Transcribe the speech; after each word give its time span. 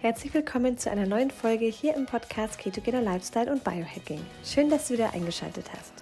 Herzlich 0.00 0.32
willkommen 0.32 0.78
zu 0.78 0.92
einer 0.92 1.06
neuen 1.06 1.32
Folge 1.32 1.64
hier 1.64 1.96
im 1.96 2.06
Podcast 2.06 2.56
Ketogener 2.60 3.02
Lifestyle 3.02 3.50
und 3.50 3.64
Biohacking. 3.64 4.24
Schön, 4.44 4.70
dass 4.70 4.86
du 4.86 4.94
wieder 4.94 5.12
eingeschaltet 5.12 5.66
hast. 5.72 5.92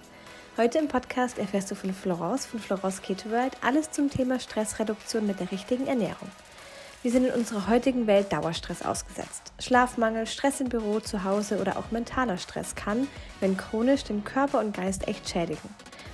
Heute 0.55 0.77
im 0.77 0.87
Podcast 0.87 1.39
erfährst 1.39 1.71
du 1.71 1.75
von 1.75 1.91
Florence 1.95 2.45
von 2.45 2.59
Florence 2.59 3.01
Keto 3.01 3.31
World 3.31 3.57
alles 3.63 3.89
zum 3.89 4.11
Thema 4.11 4.39
Stressreduktion 4.39 5.25
mit 5.25 5.39
der 5.39 5.51
richtigen 5.51 5.87
Ernährung. 5.87 6.29
Wir 7.01 7.09
sind 7.09 7.25
in 7.25 7.33
unserer 7.33 7.67
heutigen 7.67 8.05
Welt 8.05 8.31
Dauerstress 8.31 8.83
ausgesetzt. 8.83 9.51
Schlafmangel, 9.57 10.27
Stress 10.27 10.61
im 10.61 10.69
Büro, 10.69 10.99
zu 10.99 11.23
Hause 11.23 11.59
oder 11.59 11.79
auch 11.79 11.89
mentaler 11.89 12.37
Stress 12.37 12.75
kann, 12.75 13.07
wenn 13.39 13.57
chronisch, 13.57 14.03
den 14.03 14.23
Körper 14.23 14.59
und 14.59 14.77
Geist 14.77 15.07
echt 15.07 15.27
schädigen. 15.27 15.69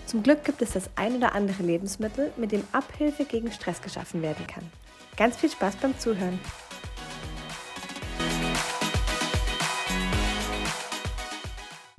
Zum 0.05 0.23
Glück 0.23 0.45
gibt 0.45 0.61
es 0.61 0.71
das 0.71 0.89
ein 0.95 1.17
oder 1.17 1.35
andere 1.35 1.63
Lebensmittel, 1.63 2.31
mit 2.37 2.53
dem 2.53 2.63
Abhilfe 2.71 3.25
gegen 3.25 3.51
Stress 3.51 3.81
geschaffen 3.81 4.21
werden 4.21 4.47
kann. 4.47 4.71
Ganz 5.17 5.35
viel 5.35 5.51
Spaß 5.51 5.75
beim 5.75 5.99
Zuhören! 5.99 6.39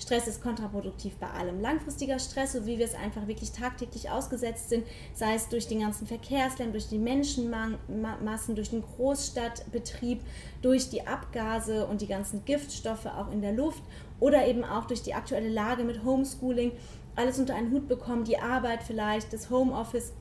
Stress 0.05 0.29
ist 0.29 0.43
kontraproduktiv 0.43 1.17
bei 1.17 1.29
allem. 1.31 1.63
Langfristiger 1.63 2.19
Stress, 2.19 2.53
so 2.53 2.67
wie 2.67 2.79
wir 2.79 2.85
es 2.85 2.95
einfach 2.95 3.27
wirklich 3.27 3.53
tagtäglich 3.53 4.11
ausgesetzt 4.11 4.69
sind, 4.69 4.85
sei 5.15 5.35
es 5.35 5.49
durch 5.49 5.67
den 5.67 5.81
ganzen 5.81 6.07
Verkehrslärm, 6.07 6.73
durch 6.73 6.89
die 6.89 6.99
Menschenmassen, 6.99 8.55
durch 8.55 8.69
den 8.69 8.83
Großstadtbetrieb, 8.83 10.21
durch 10.61 10.91
die 10.91 11.07
Abgase 11.07 11.87
und 11.87 12.03
die 12.03 12.07
ganzen 12.07 12.45
Giftstoffe 12.45 13.07
auch 13.07 13.33
in 13.33 13.41
der 13.41 13.53
Luft 13.53 13.83
oder 14.21 14.47
eben 14.47 14.63
auch 14.63 14.85
durch 14.85 15.03
die 15.03 15.15
aktuelle 15.15 15.49
Lage 15.49 15.85
mit 15.85 16.05
Homeschooling, 16.05 16.73
alles 17.17 17.39
unter 17.39 17.55
einen 17.55 17.73
Hut 17.73 17.89
bekommen, 17.89 18.25
die 18.25 18.39
Arbeit 18.39 18.83
vielleicht, 18.83 19.33
das 19.33 19.49
Homeoffice, 19.49 20.13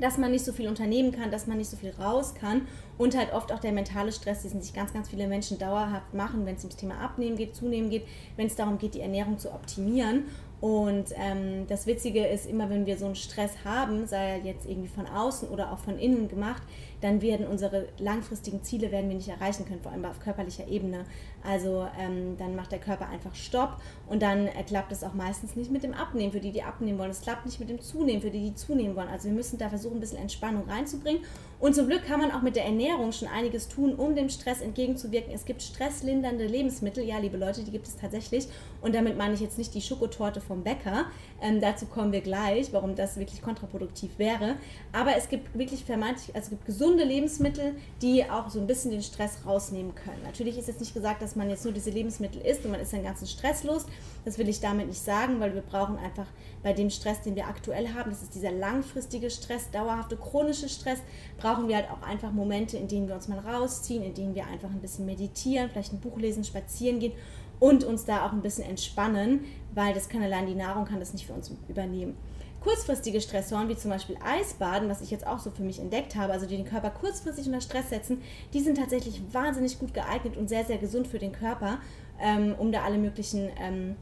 dass 0.00 0.18
man 0.18 0.30
nicht 0.30 0.44
so 0.44 0.52
viel 0.52 0.68
unternehmen 0.68 1.12
kann, 1.12 1.30
dass 1.30 1.46
man 1.46 1.58
nicht 1.58 1.70
so 1.70 1.76
viel 1.76 1.92
raus 1.98 2.34
kann 2.34 2.62
und 2.98 3.16
halt 3.16 3.32
oft 3.32 3.52
auch 3.52 3.60
der 3.60 3.72
mentale 3.72 4.12
Stress, 4.12 4.42
den 4.42 4.60
sich 4.60 4.74
ganz, 4.74 4.92
ganz 4.92 5.08
viele 5.08 5.26
Menschen 5.26 5.58
dauerhaft 5.58 6.14
machen, 6.14 6.46
wenn 6.46 6.56
es 6.56 6.64
ums 6.64 6.76
Thema 6.76 6.98
Abnehmen 7.00 7.36
geht, 7.36 7.54
Zunehmen 7.54 7.90
geht, 7.90 8.04
wenn 8.36 8.46
es 8.46 8.56
darum 8.56 8.78
geht, 8.78 8.94
die 8.94 9.00
Ernährung 9.00 9.38
zu 9.38 9.52
optimieren. 9.52 10.24
Und 10.60 11.06
ähm, 11.16 11.66
das 11.68 11.86
Witzige 11.86 12.26
ist 12.26 12.46
immer, 12.46 12.70
wenn 12.70 12.86
wir 12.86 12.96
so 12.96 13.04
einen 13.04 13.16
Stress 13.16 13.52
haben, 13.64 14.06
sei 14.06 14.30
er 14.30 14.38
jetzt 14.38 14.66
irgendwie 14.66 14.88
von 14.88 15.06
außen 15.06 15.48
oder 15.48 15.70
auch 15.70 15.78
von 15.78 15.98
innen 15.98 16.28
gemacht, 16.28 16.62
dann 17.04 17.20
werden 17.20 17.46
unsere 17.46 17.86
langfristigen 17.98 18.62
Ziele 18.62 18.90
werden 18.90 19.10
wir 19.10 19.16
nicht 19.16 19.28
erreichen 19.28 19.66
können, 19.66 19.82
vor 19.82 19.92
allem 19.92 20.06
auf 20.06 20.20
körperlicher 20.20 20.66
Ebene. 20.66 21.04
Also 21.46 21.86
ähm, 22.00 22.38
dann 22.38 22.56
macht 22.56 22.72
der 22.72 22.78
Körper 22.78 23.08
einfach 23.10 23.34
Stopp 23.34 23.76
und 24.08 24.22
dann 24.22 24.46
äh, 24.46 24.62
klappt 24.66 24.90
es 24.90 25.04
auch 25.04 25.12
meistens 25.12 25.54
nicht 25.54 25.70
mit 25.70 25.82
dem 25.82 25.92
Abnehmen, 25.92 26.32
für 26.32 26.40
die, 26.40 26.50
die 26.50 26.62
abnehmen 26.62 26.98
wollen. 26.98 27.10
Es 27.10 27.20
klappt 27.20 27.44
nicht 27.44 27.60
mit 27.60 27.68
dem 27.68 27.78
Zunehmen, 27.82 28.22
für 28.22 28.30
die, 28.30 28.40
die 28.40 28.54
zunehmen 28.54 28.96
wollen. 28.96 29.08
Also 29.08 29.28
wir 29.28 29.34
müssen 29.34 29.58
da 29.58 29.68
versuchen, 29.68 29.98
ein 29.98 30.00
bisschen 30.00 30.16
Entspannung 30.18 30.66
reinzubringen. 30.66 31.22
Und 31.60 31.74
zum 31.74 31.86
Glück 31.86 32.04
kann 32.04 32.20
man 32.20 32.30
auch 32.30 32.42
mit 32.42 32.56
der 32.56 32.64
Ernährung 32.64 33.12
schon 33.12 33.28
einiges 33.28 33.68
tun, 33.68 33.94
um 33.94 34.14
dem 34.14 34.28
Stress 34.28 34.60
entgegenzuwirken. 34.60 35.32
Es 35.32 35.44
gibt 35.44 35.62
stresslindernde 35.62 36.46
Lebensmittel, 36.46 37.04
ja, 37.04 37.18
liebe 37.18 37.36
Leute, 37.36 37.64
die 37.64 37.70
gibt 37.70 37.86
es 37.86 37.96
tatsächlich. 37.96 38.48
Und 38.82 38.94
damit 38.94 39.16
meine 39.16 39.34
ich 39.34 39.40
jetzt 39.40 39.56
nicht 39.58 39.74
die 39.74 39.80
Schokotorte 39.80 40.40
vom 40.40 40.62
Bäcker. 40.62 41.06
Ähm, 41.40 41.60
dazu 41.60 41.86
kommen 41.86 42.12
wir 42.12 42.20
gleich, 42.20 42.72
warum 42.72 42.94
das 42.94 43.16
wirklich 43.16 43.42
kontraproduktiv 43.42 44.18
wäre. 44.18 44.56
Aber 44.92 45.16
es 45.16 45.28
gibt 45.28 45.56
wirklich 45.56 45.84
vermeintlich, 45.84 46.34
also 46.34 46.46
es 46.46 46.50
gibt 46.50 46.66
gesunde 46.66 46.93
gesunde 46.94 47.12
Lebensmittel, 47.12 47.74
die 48.02 48.24
auch 48.30 48.50
so 48.50 48.60
ein 48.60 48.66
bisschen 48.66 48.92
den 48.92 49.02
Stress 49.02 49.38
rausnehmen 49.44 49.94
können. 49.94 50.22
Natürlich 50.22 50.56
ist 50.56 50.68
jetzt 50.68 50.80
nicht 50.80 50.94
gesagt, 50.94 51.22
dass 51.22 51.34
man 51.34 51.50
jetzt 51.50 51.64
nur 51.64 51.74
diese 51.74 51.90
Lebensmittel 51.90 52.40
isst 52.40 52.64
und 52.64 52.70
man 52.70 52.80
ist 52.80 52.92
den 52.92 53.02
ganzen 53.02 53.26
Stress 53.26 53.64
los. 53.64 53.86
Das 54.24 54.38
will 54.38 54.48
ich 54.48 54.60
damit 54.60 54.86
nicht 54.86 55.00
sagen, 55.00 55.40
weil 55.40 55.54
wir 55.54 55.62
brauchen 55.62 55.98
einfach 55.98 56.26
bei 56.62 56.72
dem 56.72 56.90
Stress, 56.90 57.20
den 57.22 57.34
wir 57.34 57.48
aktuell 57.48 57.88
haben, 57.88 58.10
das 58.10 58.22
ist 58.22 58.34
dieser 58.34 58.52
langfristige 58.52 59.28
Stress, 59.28 59.70
dauerhafte 59.70 60.16
chronische 60.16 60.68
Stress, 60.68 61.00
brauchen 61.36 61.68
wir 61.68 61.76
halt 61.76 61.90
auch 61.90 62.02
einfach 62.06 62.32
Momente, 62.32 62.76
in 62.76 62.86
denen 62.86 63.08
wir 63.08 63.16
uns 63.16 63.28
mal 63.28 63.40
rausziehen, 63.40 64.02
in 64.02 64.14
denen 64.14 64.34
wir 64.34 64.46
einfach 64.46 64.70
ein 64.70 64.80
bisschen 64.80 65.04
meditieren, 65.04 65.70
vielleicht 65.70 65.92
ein 65.92 66.00
Buch 66.00 66.16
lesen, 66.18 66.44
spazieren 66.44 67.00
gehen 67.00 67.12
und 67.58 67.82
uns 67.82 68.04
da 68.04 68.24
auch 68.26 68.32
ein 68.32 68.42
bisschen 68.42 68.68
entspannen, 68.68 69.44
weil 69.74 69.94
das 69.94 70.08
kann 70.08 70.22
allein 70.22 70.46
die 70.46 70.54
Nahrung 70.54 70.84
kann 70.84 71.00
das 71.00 71.12
nicht 71.12 71.26
für 71.26 71.32
uns 71.32 71.50
übernehmen. 71.68 72.16
Kurzfristige 72.64 73.20
Stressoren, 73.20 73.68
wie 73.68 73.76
zum 73.76 73.90
Beispiel 73.90 74.16
Eisbaden, 74.24 74.88
was 74.88 75.02
ich 75.02 75.10
jetzt 75.10 75.26
auch 75.26 75.38
so 75.38 75.50
für 75.50 75.62
mich 75.62 75.78
entdeckt 75.78 76.16
habe, 76.16 76.32
also 76.32 76.46
die 76.46 76.56
den 76.56 76.64
Körper 76.64 76.88
kurzfristig 76.88 77.46
unter 77.46 77.60
Stress 77.60 77.90
setzen, 77.90 78.22
die 78.54 78.60
sind 78.60 78.78
tatsächlich 78.78 79.20
wahnsinnig 79.32 79.78
gut 79.78 79.92
geeignet 79.92 80.38
und 80.38 80.48
sehr, 80.48 80.64
sehr 80.64 80.78
gesund 80.78 81.06
für 81.06 81.18
den 81.18 81.32
Körper, 81.32 81.78
ähm, 82.18 82.54
um 82.58 82.72
da 82.72 82.82
alle 82.82 82.96
möglichen 82.96 83.50
ähm, 83.60 83.96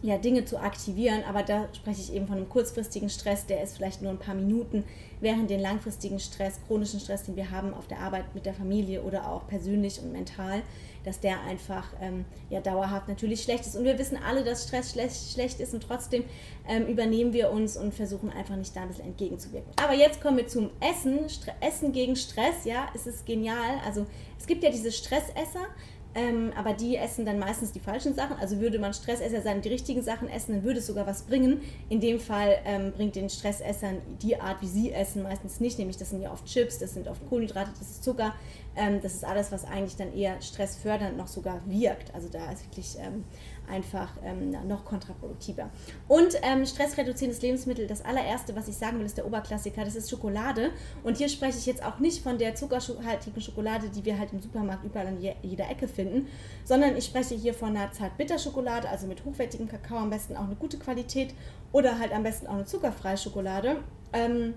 ja, 0.00 0.16
Dinge 0.16 0.44
zu 0.44 0.58
aktivieren. 0.58 1.24
Aber 1.28 1.42
da 1.42 1.66
spreche 1.72 2.02
ich 2.02 2.14
eben 2.14 2.28
von 2.28 2.36
einem 2.36 2.48
kurzfristigen 2.48 3.10
Stress, 3.10 3.46
der 3.46 3.62
ist 3.62 3.76
vielleicht 3.76 4.00
nur 4.00 4.12
ein 4.12 4.18
paar 4.18 4.34
Minuten, 4.36 4.84
während 5.20 5.50
den 5.50 5.60
langfristigen 5.60 6.20
Stress, 6.20 6.60
chronischen 6.68 7.00
Stress, 7.00 7.24
den 7.24 7.34
wir 7.34 7.50
haben 7.50 7.74
auf 7.74 7.88
der 7.88 7.98
Arbeit 7.98 8.32
mit 8.34 8.46
der 8.46 8.54
Familie 8.54 9.02
oder 9.02 9.28
auch 9.28 9.48
persönlich 9.48 10.00
und 10.00 10.12
mental, 10.12 10.62
dass 11.04 11.20
der 11.20 11.40
einfach 11.42 11.86
ähm, 12.00 12.24
ja, 12.50 12.60
dauerhaft 12.60 13.08
natürlich 13.08 13.42
schlecht 13.42 13.66
ist. 13.66 13.76
Und 13.76 13.84
wir 13.84 13.98
wissen 13.98 14.16
alle, 14.16 14.42
dass 14.42 14.64
Stress 14.64 14.92
schlecht, 14.92 15.32
schlecht 15.32 15.60
ist 15.60 15.74
und 15.74 15.82
trotzdem 15.82 16.24
ähm, 16.68 16.86
übernehmen 16.86 17.32
wir 17.32 17.50
uns 17.50 17.76
und 17.76 17.94
versuchen 17.94 18.30
einfach 18.30 18.56
nicht 18.56 18.74
da 18.74 18.82
ein 18.82 18.88
bisschen 18.88 19.06
entgegenzuwirken. 19.06 19.72
Aber 19.82 19.94
jetzt 19.94 20.20
kommen 20.20 20.38
wir 20.38 20.46
zum 20.46 20.70
Essen. 20.80 21.28
Stre 21.28 21.52
Essen 21.60 21.92
gegen 21.92 22.16
Stress, 22.16 22.64
ja, 22.64 22.88
es 22.94 23.06
ist 23.06 23.26
genial. 23.26 23.80
Also 23.84 24.06
es 24.38 24.46
gibt 24.46 24.64
ja 24.64 24.70
diese 24.70 24.92
Stressesser. 24.92 25.66
Ähm, 26.14 26.52
aber 26.56 26.74
die 26.74 26.96
essen 26.96 27.26
dann 27.26 27.38
meistens 27.38 27.72
die 27.72 27.80
falschen 27.80 28.14
Sachen. 28.14 28.36
Also 28.36 28.60
würde 28.60 28.78
man 28.78 28.94
Stressesser 28.94 29.42
sein, 29.42 29.62
die 29.62 29.68
richtigen 29.68 30.02
Sachen 30.02 30.28
essen, 30.28 30.52
dann 30.52 30.64
würde 30.64 30.78
es 30.78 30.86
sogar 30.86 31.06
was 31.06 31.22
bringen. 31.22 31.60
In 31.88 32.00
dem 32.00 32.20
Fall 32.20 32.58
ähm, 32.64 32.92
bringt 32.92 33.16
den 33.16 33.28
Stressessern 33.28 33.96
die 34.22 34.40
Art, 34.40 34.62
wie 34.62 34.68
sie 34.68 34.92
essen, 34.92 35.24
meistens 35.24 35.58
nicht. 35.60 35.78
Nämlich 35.78 35.96
das 35.96 36.10
sind 36.10 36.22
ja 36.22 36.32
oft 36.32 36.46
Chips, 36.46 36.78
das 36.78 36.94
sind 36.94 37.08
oft 37.08 37.28
Kohlenhydrate, 37.28 37.70
das 37.78 37.90
ist 37.90 38.04
Zucker. 38.04 38.34
Ähm, 38.76 39.00
das 39.02 39.14
ist 39.14 39.24
alles, 39.24 39.50
was 39.50 39.64
eigentlich 39.64 39.96
dann 39.96 40.14
eher 40.14 40.40
stressfördernd 40.40 41.16
noch 41.16 41.28
sogar 41.28 41.60
wirkt. 41.66 42.14
Also 42.14 42.28
da 42.28 42.50
ist 42.52 42.64
wirklich 42.64 42.96
ähm, 43.00 43.24
einfach 43.68 44.08
ähm, 44.22 44.54
noch 44.68 44.84
kontraproduktiver. 44.84 45.70
Und 46.08 46.36
ähm, 46.42 46.64
stressreduzierendes 46.66 47.42
Lebensmittel, 47.42 47.86
das 47.86 48.04
allererste, 48.04 48.54
was 48.56 48.68
ich 48.68 48.76
sagen 48.76 48.98
will, 48.98 49.06
ist 49.06 49.16
der 49.16 49.26
Oberklassiker, 49.26 49.84
das 49.84 49.96
ist 49.96 50.10
Schokolade. 50.10 50.70
Und 51.02 51.16
hier 51.16 51.28
spreche 51.28 51.58
ich 51.58 51.66
jetzt 51.66 51.84
auch 51.84 51.98
nicht 51.98 52.22
von 52.22 52.38
der 52.38 52.54
zuckerhaltigen 52.54 53.40
Schokolade, 53.40 53.88
die 53.88 54.04
wir 54.04 54.18
halt 54.18 54.32
im 54.32 54.40
Supermarkt 54.40 54.84
überall 54.84 55.06
an 55.06 55.18
jeder 55.42 55.70
Ecke 55.70 55.88
finden, 55.88 56.28
sondern 56.64 56.96
ich 56.96 57.04
spreche 57.04 57.34
hier 57.34 57.54
von 57.54 57.76
einer 57.76 57.92
Zart-Bitter-Schokolade, 57.92 58.88
also 58.88 59.06
mit 59.06 59.24
hochwertigem 59.24 59.68
Kakao, 59.68 59.98
am 59.98 60.10
besten 60.10 60.36
auch 60.36 60.44
eine 60.44 60.56
gute 60.56 60.78
Qualität 60.78 61.34
oder 61.72 61.98
halt 61.98 62.12
am 62.12 62.22
besten 62.22 62.46
auch 62.46 62.54
eine 62.54 62.64
zuckerfreie 62.64 63.16
Schokolade. 63.16 63.76
Ähm, 64.12 64.54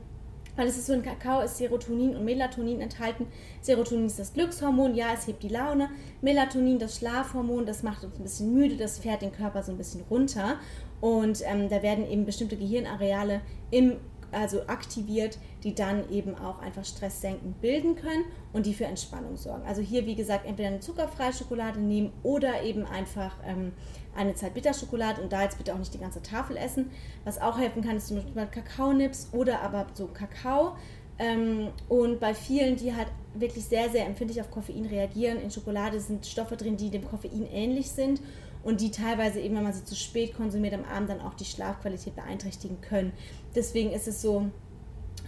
weil 0.57 0.67
es 0.67 0.77
ist 0.77 0.87
so, 0.87 0.93
in 0.93 1.03
Kakao 1.03 1.41
ist 1.41 1.57
Serotonin 1.57 2.17
und 2.17 2.25
Melatonin 2.25 2.81
enthalten. 2.81 3.27
Serotonin 3.61 4.07
ist 4.07 4.19
das 4.19 4.33
Glückshormon, 4.33 4.95
ja, 4.95 5.13
es 5.13 5.27
hebt 5.27 5.43
die 5.43 5.49
Laune. 5.49 5.89
Melatonin, 6.21 6.79
das 6.79 6.97
Schlafhormon, 6.97 7.65
das 7.65 7.83
macht 7.83 8.03
uns 8.03 8.17
ein 8.17 8.23
bisschen 8.23 8.53
müde, 8.53 8.75
das 8.75 8.99
fährt 8.99 9.21
den 9.21 9.31
Körper 9.31 9.63
so 9.63 9.71
ein 9.71 9.77
bisschen 9.77 10.01
runter. 10.09 10.59
Und 10.99 11.41
ähm, 11.45 11.69
da 11.69 11.81
werden 11.81 12.09
eben 12.09 12.25
bestimmte 12.25 12.57
Gehirnareale 12.57 13.41
im 13.71 13.97
also 14.31 14.67
aktiviert, 14.67 15.37
die 15.63 15.73
dann 15.73 16.09
eben 16.09 16.35
auch 16.35 16.59
einfach 16.59 16.85
stresssenkend 16.85 17.61
bilden 17.61 17.95
können 17.95 18.25
und 18.53 18.65
die 18.65 18.73
für 18.73 18.85
Entspannung 18.85 19.37
sorgen. 19.37 19.63
Also 19.65 19.81
hier, 19.81 20.05
wie 20.05 20.15
gesagt, 20.15 20.45
entweder 20.45 20.69
eine 20.69 20.79
zuckerfreie 20.79 21.33
Schokolade 21.33 21.79
nehmen 21.79 22.11
oder 22.23 22.63
eben 22.63 22.85
einfach 22.85 23.35
ähm, 23.45 23.73
eine 24.15 24.35
Zeit 24.35 24.53
Bitterschokolade 24.53 25.21
und 25.21 25.31
da 25.31 25.43
jetzt 25.43 25.57
bitte 25.57 25.73
auch 25.73 25.77
nicht 25.79 25.93
die 25.93 25.99
ganze 25.99 26.21
Tafel 26.21 26.57
essen. 26.57 26.91
Was 27.23 27.39
auch 27.39 27.57
helfen 27.57 27.83
kann, 27.83 27.97
ist 27.97 28.07
zum 28.07 28.17
Beispiel 28.17 28.45
Kakaonips 28.47 29.29
oder 29.31 29.61
aber 29.61 29.87
so 29.93 30.07
Kakao. 30.07 30.75
Ähm, 31.19 31.69
und 31.89 32.19
bei 32.19 32.33
vielen, 32.33 32.75
die 32.75 32.93
halt 32.93 33.07
wirklich 33.33 33.65
sehr, 33.65 33.89
sehr 33.89 34.05
empfindlich 34.05 34.39
auf 34.41 34.51
Koffein 34.51 34.85
reagieren, 34.85 35.39
in 35.41 35.49
Schokolade 35.49 35.99
sind 35.99 36.25
Stoffe 36.25 36.57
drin, 36.57 36.77
die 36.77 36.89
dem 36.89 37.07
Koffein 37.07 37.47
ähnlich 37.51 37.89
sind 37.89 38.21
und 38.67 38.81
die 38.81 38.91
teilweise 38.91 39.39
eben, 39.39 39.55
wenn 39.55 39.63
man 39.63 39.71
sie 39.71 39.85
zu 39.85 39.95
spät 39.95 40.35
konsumiert 40.35 40.73
am 40.73 40.83
Abend, 40.83 41.09
dann 41.09 41.21
auch 41.21 41.35
die 41.35 41.45
Schlafqualität 41.45 42.17
beeinträchtigen 42.17 42.81
können. 42.81 43.13
Deswegen 43.55 43.93
ist 43.93 44.09
es 44.09 44.21
so, 44.21 44.51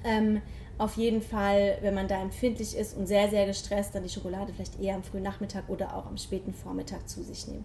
ähm, 0.03 0.41
auf 0.77 0.97
jeden 0.97 1.21
Fall, 1.21 1.77
wenn 1.79 1.93
man 1.93 2.09
da 2.09 2.21
empfindlich 2.21 2.75
ist 2.75 2.97
und 2.97 3.07
sehr, 3.07 3.29
sehr 3.29 3.45
gestresst, 3.45 3.95
dann 3.95 4.03
die 4.03 4.09
Schokolade 4.09 4.51
vielleicht 4.51 4.81
eher 4.81 4.95
am 4.95 5.03
frühen 5.03 5.23
Nachmittag 5.23 5.69
oder 5.69 5.95
auch 5.95 6.05
am 6.05 6.17
späten 6.17 6.53
Vormittag 6.53 7.07
zu 7.07 7.23
sich 7.23 7.47
nehmen. 7.47 7.63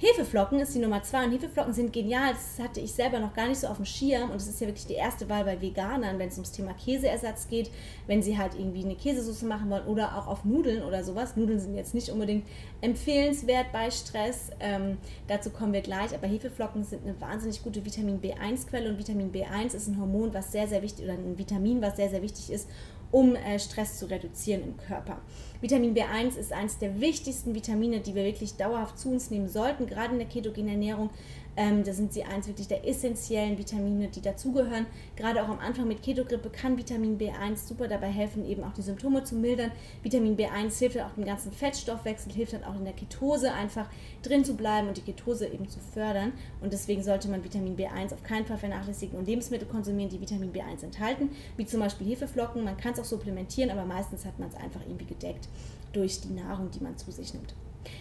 Hefeflocken 0.00 0.60
ist 0.60 0.76
die 0.76 0.78
Nummer 0.78 1.02
zwei 1.02 1.24
und 1.24 1.32
Hefeflocken 1.32 1.72
sind 1.72 1.92
genial. 1.92 2.32
Das 2.32 2.64
hatte 2.64 2.78
ich 2.78 2.92
selber 2.92 3.18
noch 3.18 3.34
gar 3.34 3.48
nicht 3.48 3.58
so 3.58 3.66
auf 3.66 3.78
dem 3.78 3.84
Schirm 3.84 4.30
und 4.30 4.36
es 4.36 4.46
ist 4.46 4.60
ja 4.60 4.68
wirklich 4.68 4.86
die 4.86 4.94
erste 4.94 5.28
Wahl 5.28 5.42
bei 5.42 5.60
Veganern, 5.60 6.20
wenn 6.20 6.28
es 6.28 6.34
ums 6.34 6.52
Thema 6.52 6.72
Käseersatz 6.74 7.48
geht, 7.48 7.68
wenn 8.06 8.22
sie 8.22 8.38
halt 8.38 8.54
irgendwie 8.54 8.84
eine 8.84 8.94
Käsesauce 8.94 9.42
machen 9.42 9.68
wollen 9.70 9.86
oder 9.86 10.16
auch 10.16 10.28
auf 10.28 10.44
Nudeln 10.44 10.84
oder 10.84 11.02
sowas. 11.02 11.34
Nudeln 11.34 11.58
sind 11.58 11.74
jetzt 11.74 11.94
nicht 11.94 12.10
unbedingt 12.10 12.46
empfehlenswert 12.80 13.72
bei 13.72 13.90
Stress. 13.90 14.50
Ähm, 14.60 14.98
dazu 15.26 15.50
kommen 15.50 15.72
wir 15.72 15.80
gleich, 15.80 16.14
aber 16.14 16.28
Hefeflocken 16.28 16.84
sind 16.84 17.02
eine 17.04 17.20
wahnsinnig 17.20 17.64
gute 17.64 17.84
Vitamin 17.84 18.20
B1-Quelle 18.20 18.88
und 18.90 18.98
Vitamin 18.98 19.32
B1 19.32 19.74
ist 19.74 19.88
ein 19.88 19.98
Hormon, 19.98 20.32
was 20.32 20.52
sehr, 20.52 20.68
sehr 20.68 20.80
wichtig 20.82 21.06
oder 21.06 21.14
ein 21.14 21.36
Vitamin, 21.36 21.82
was 21.82 21.96
sehr, 21.96 22.08
sehr 22.08 22.22
wichtig 22.22 22.50
ist, 22.52 22.68
um 23.10 23.34
äh, 23.34 23.58
Stress 23.58 23.98
zu 23.98 24.06
reduzieren 24.10 24.62
im 24.62 24.76
Körper. 24.76 25.20
Vitamin 25.60 25.94
B1 25.94 26.36
ist 26.36 26.52
eines 26.52 26.78
der 26.78 27.00
wichtigsten 27.00 27.54
Vitamine, 27.54 28.00
die 28.00 28.14
wir 28.14 28.24
wirklich 28.24 28.56
dauerhaft 28.56 28.98
zu 28.98 29.10
uns 29.10 29.30
nehmen 29.30 29.48
sollten, 29.48 29.86
gerade 29.86 30.12
in 30.12 30.18
der 30.18 30.28
ketogenen 30.28 30.70
Ernährung. 30.70 31.10
Ähm, 31.58 31.82
da 31.82 31.92
sind 31.92 32.12
sie 32.12 32.22
eins 32.22 32.46
wirklich 32.46 32.68
der 32.68 32.86
essentiellen 32.86 33.58
Vitamine, 33.58 34.06
die 34.06 34.20
dazugehören. 34.20 34.86
Gerade 35.16 35.42
auch 35.42 35.48
am 35.48 35.58
Anfang 35.58 35.88
mit 35.88 36.04
Ketogrippe 36.04 36.50
kann 36.50 36.78
Vitamin 36.78 37.18
B1 37.18 37.66
super 37.66 37.88
dabei 37.88 38.06
helfen, 38.06 38.48
eben 38.48 38.62
auch 38.62 38.72
die 38.74 38.82
Symptome 38.82 39.24
zu 39.24 39.34
mildern. 39.34 39.72
Vitamin 40.04 40.36
B1 40.36 40.78
hilft 40.78 40.94
dann 40.94 41.10
auch 41.10 41.14
dem 41.14 41.24
ganzen 41.24 41.50
Fettstoffwechsel, 41.50 42.32
hilft 42.32 42.52
dann 42.52 42.62
auch 42.62 42.76
in 42.76 42.84
der 42.84 42.92
Ketose 42.92 43.52
einfach 43.52 43.90
drin 44.22 44.44
zu 44.44 44.54
bleiben 44.54 44.86
und 44.86 44.98
die 44.98 45.02
Ketose 45.02 45.48
eben 45.48 45.68
zu 45.68 45.80
fördern. 45.80 46.32
Und 46.60 46.72
deswegen 46.72 47.02
sollte 47.02 47.28
man 47.28 47.42
Vitamin 47.42 47.76
B1 47.76 48.14
auf 48.14 48.22
keinen 48.22 48.46
Fall 48.46 48.58
vernachlässigen 48.58 49.18
und 49.18 49.26
Lebensmittel 49.26 49.66
konsumieren, 49.66 50.10
die 50.10 50.20
Vitamin 50.20 50.52
B1 50.52 50.84
enthalten, 50.84 51.30
wie 51.56 51.66
zum 51.66 51.80
Beispiel 51.80 52.06
Hefeflocken. 52.06 52.62
Man 52.62 52.76
kann 52.76 52.92
es 52.92 53.00
auch 53.00 53.04
supplementieren, 53.04 53.72
aber 53.72 53.84
meistens 53.84 54.24
hat 54.24 54.38
man 54.38 54.48
es 54.48 54.54
einfach 54.54 54.82
irgendwie 54.86 55.06
gedeckt 55.06 55.48
durch 55.92 56.20
die 56.20 56.34
Nahrung, 56.34 56.70
die 56.70 56.84
man 56.84 56.96
zu 56.96 57.10
sich 57.10 57.34
nimmt. 57.34 57.52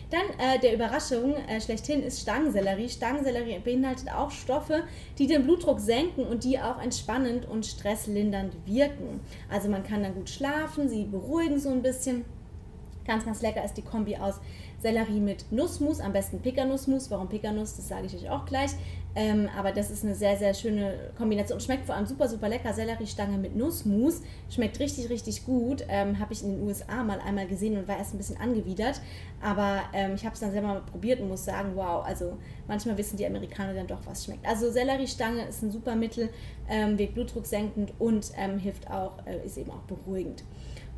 Dann 0.09 0.21
äh, 0.39 0.59
der 0.59 0.73
Überraschung 0.73 1.35
äh, 1.35 1.59
schlechthin 1.59 2.01
ist 2.01 2.21
Stangensellerie. 2.21 2.89
Stangensellerie 2.89 3.59
beinhaltet 3.59 4.09
auch 4.11 4.31
Stoffe, 4.31 4.83
die 5.17 5.27
den 5.27 5.43
Blutdruck 5.43 5.79
senken 5.79 6.25
und 6.25 6.43
die 6.43 6.59
auch 6.59 6.81
entspannend 6.81 7.45
und 7.45 7.65
stresslindernd 7.65 8.53
wirken. 8.65 9.19
Also 9.49 9.69
man 9.69 9.83
kann 9.83 10.03
dann 10.03 10.15
gut 10.15 10.29
schlafen, 10.29 10.87
sie 10.87 11.03
beruhigen 11.03 11.59
so 11.59 11.69
ein 11.69 11.81
bisschen. 11.81 12.25
Ganz, 13.05 13.25
ganz 13.25 13.41
lecker 13.41 13.63
ist 13.63 13.75
die 13.75 13.83
Kombi 13.83 14.17
aus 14.17 14.41
Sellerie 14.79 15.19
mit 15.19 15.51
Nussmus, 15.51 15.99
am 15.99 16.13
besten 16.13 16.39
Pekanussmus. 16.39 17.09
Warum 17.09 17.29
Pekanuss, 17.29 17.75
das 17.75 17.87
sage 17.87 18.05
ich 18.05 18.15
euch 18.15 18.29
auch 18.29 18.45
gleich. 18.45 18.71
Ähm, 19.15 19.49
aber 19.57 19.71
das 19.71 19.89
ist 19.89 20.05
eine 20.05 20.13
sehr, 20.13 20.37
sehr 20.37 20.53
schöne 20.53 21.11
Kombination. 21.17 21.59
Schmeckt 21.59 21.87
vor 21.87 21.95
allem 21.95 22.05
super, 22.05 22.27
super 22.27 22.47
lecker. 22.47 22.71
Selleriestange 22.71 23.39
mit 23.39 23.55
Nussmus. 23.55 24.21
Schmeckt 24.49 24.79
richtig, 24.79 25.09
richtig 25.09 25.43
gut. 25.43 25.83
Ähm, 25.89 26.19
habe 26.19 26.33
ich 26.33 26.43
in 26.43 26.51
den 26.51 26.61
USA 26.61 27.03
mal 27.03 27.19
einmal 27.19 27.47
gesehen 27.47 27.77
und 27.77 27.87
war 27.87 27.97
erst 27.97 28.13
ein 28.13 28.17
bisschen 28.17 28.37
angewidert. 28.37 29.01
Aber 29.41 29.81
ähm, 29.93 30.13
ich 30.13 30.23
habe 30.23 30.35
es 30.35 30.39
dann 30.39 30.51
selber 30.51 30.67
mal 30.67 30.81
probiert 30.81 31.19
und 31.19 31.29
muss 31.29 31.45
sagen, 31.45 31.71
wow, 31.73 32.05
also 32.05 32.37
manchmal 32.67 32.95
wissen 32.99 33.17
die 33.17 33.25
Amerikaner 33.25 33.73
dann 33.73 33.87
doch, 33.87 34.05
was 34.05 34.25
schmeckt. 34.25 34.45
Also 34.45 34.69
Selleriestange 34.69 35.47
ist 35.47 35.63
ein 35.63 35.71
super 35.71 35.95
Mittel, 35.95 36.29
ähm, 36.69 36.99
wirkt 36.99 37.15
Blutdruck 37.15 37.47
senkend 37.47 37.93
und 37.97 38.31
ähm, 38.37 38.59
hilft 38.59 38.87
auch, 38.91 39.13
äh, 39.25 39.43
ist 39.43 39.57
eben 39.57 39.71
auch 39.71 39.83
beruhigend. 39.87 40.43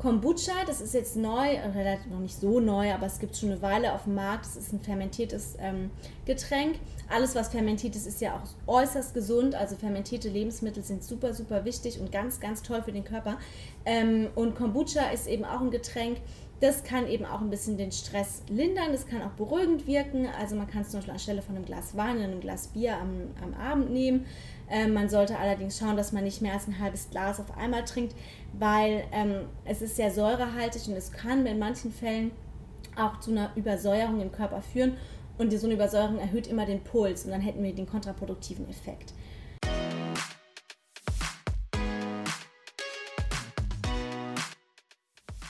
Kombucha, 0.00 0.64
das 0.66 0.80
ist 0.80 0.94
jetzt 0.94 1.16
neu, 1.16 1.58
relativ 1.74 2.10
noch 2.10 2.20
nicht 2.20 2.40
so 2.40 2.58
neu, 2.58 2.90
aber 2.90 3.04
es 3.04 3.18
gibt 3.18 3.36
schon 3.36 3.50
eine 3.50 3.60
Weile 3.60 3.69
auf 3.92 4.04
dem 4.04 4.14
Markt. 4.14 4.46
Das 4.46 4.56
ist 4.56 4.72
ein 4.72 4.80
fermentiertes 4.80 5.56
ähm, 5.58 5.90
Getränk. 6.26 6.76
Alles, 7.08 7.34
was 7.34 7.48
fermentiert 7.48 7.96
ist, 7.96 8.06
ist 8.06 8.20
ja 8.20 8.34
auch 8.34 8.72
äußerst 8.72 9.14
gesund. 9.14 9.54
Also 9.54 9.76
fermentierte 9.76 10.28
Lebensmittel 10.28 10.82
sind 10.82 11.02
super, 11.02 11.32
super 11.32 11.64
wichtig 11.64 12.00
und 12.00 12.12
ganz, 12.12 12.40
ganz 12.40 12.62
toll 12.62 12.82
für 12.82 12.92
den 12.92 13.04
Körper. 13.04 13.38
Ähm, 13.84 14.28
und 14.34 14.54
Kombucha 14.54 15.10
ist 15.10 15.26
eben 15.26 15.44
auch 15.44 15.60
ein 15.60 15.70
Getränk, 15.70 16.18
das 16.60 16.84
kann 16.84 17.08
eben 17.08 17.24
auch 17.24 17.40
ein 17.40 17.48
bisschen 17.48 17.78
den 17.78 17.90
Stress 17.90 18.42
lindern, 18.50 18.92
das 18.92 19.06
kann 19.06 19.22
auch 19.22 19.30
beruhigend 19.30 19.86
wirken. 19.86 20.28
Also 20.38 20.56
man 20.56 20.66
kann 20.68 20.82
es 20.82 20.90
zum 20.90 20.98
Beispiel 20.98 21.14
anstelle 21.14 21.40
von 21.40 21.56
einem 21.56 21.64
Glas 21.64 21.96
Wein 21.96 22.16
oder 22.16 22.24
einem 22.24 22.40
Glas 22.40 22.68
Bier 22.68 22.98
am, 22.98 23.30
am 23.42 23.54
Abend 23.54 23.90
nehmen. 23.90 24.26
Ähm, 24.68 24.92
man 24.92 25.08
sollte 25.08 25.38
allerdings 25.38 25.78
schauen, 25.78 25.96
dass 25.96 26.12
man 26.12 26.22
nicht 26.22 26.42
mehr 26.42 26.52
als 26.52 26.68
ein 26.68 26.78
halbes 26.78 27.08
Glas 27.10 27.40
auf 27.40 27.56
einmal 27.56 27.84
trinkt, 27.84 28.14
weil 28.52 29.04
ähm, 29.10 29.46
es 29.64 29.80
ist 29.80 29.96
sehr 29.96 30.10
säurehaltig 30.10 30.86
und 30.88 30.96
es 30.96 31.10
kann 31.10 31.46
in 31.46 31.58
manchen 31.58 31.92
Fällen 31.92 32.30
auch 33.00 33.20
zu 33.20 33.30
einer 33.30 33.50
Übersäuerung 33.56 34.20
im 34.20 34.32
Körper 34.32 34.62
führen. 34.62 34.96
Und 35.38 35.50
so 35.52 35.66
eine 35.66 35.74
Übersäuerung 35.74 36.18
erhöht 36.18 36.46
immer 36.46 36.66
den 36.66 36.84
Puls 36.84 37.24
und 37.24 37.30
dann 37.30 37.40
hätten 37.40 37.62
wir 37.62 37.74
den 37.74 37.86
kontraproduktiven 37.86 38.68
Effekt. 38.68 39.14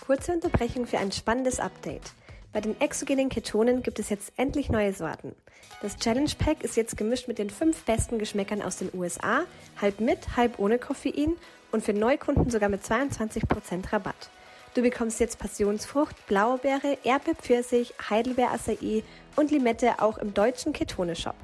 Kurze 0.06 0.32
Unterbrechung 0.32 0.86
für 0.86 0.98
ein 0.98 1.12
spannendes 1.12 1.60
Update. 1.60 2.12
Bei 2.52 2.60
den 2.60 2.80
exogenen 2.80 3.28
Ketonen 3.28 3.82
gibt 3.82 4.00
es 4.00 4.08
jetzt 4.08 4.32
endlich 4.36 4.68
neue 4.68 4.92
Sorten. 4.92 5.36
Das 5.82 5.96
Challenge 5.96 6.30
Pack 6.36 6.64
ist 6.64 6.76
jetzt 6.76 6.96
gemischt 6.96 7.28
mit 7.28 7.38
den 7.38 7.48
fünf 7.48 7.84
besten 7.84 8.18
Geschmäckern 8.18 8.60
aus 8.60 8.76
den 8.76 8.90
USA, 8.92 9.44
halb 9.80 10.00
mit, 10.00 10.36
halb 10.36 10.58
ohne 10.58 10.78
Koffein 10.78 11.36
und 11.70 11.84
für 11.84 11.92
Neukunden 11.92 12.50
sogar 12.50 12.68
mit 12.68 12.82
22% 12.82 13.92
Rabatt. 13.92 14.30
Du 14.74 14.82
bekommst 14.82 15.18
jetzt 15.18 15.40
Passionsfrucht, 15.40 16.14
Blaubeere, 16.28 16.96
Erbe, 17.02 17.34
Pfirsich, 17.34 17.92
Heidelbeer, 18.08 18.52
Acai 18.52 19.02
und 19.34 19.50
Limette 19.50 20.00
auch 20.00 20.18
im 20.18 20.32
deutschen 20.32 20.72
Ketone-Shop. 20.72 21.34